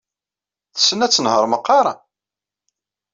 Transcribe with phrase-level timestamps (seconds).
[0.75, 1.85] Tessen ad tenheṛ meqqar?